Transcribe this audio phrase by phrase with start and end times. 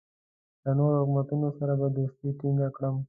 [0.63, 2.95] له نورو حکومتونو سره به دوستي ټینګه کړم.